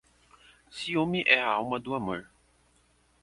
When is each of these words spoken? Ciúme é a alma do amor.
Ciúme 0.77 1.21
é 1.27 1.37
a 1.41 1.47
alma 1.51 1.79
do 1.79 1.93
amor. 1.93 2.27